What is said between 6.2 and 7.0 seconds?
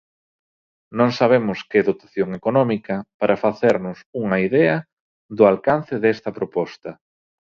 proposta.